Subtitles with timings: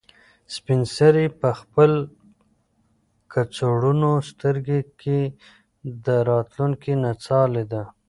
[0.55, 1.91] سپین سرې په خپل
[3.33, 5.19] کڅوړنو سترګو کې
[6.05, 7.83] د راتلونکي نڅا لیده.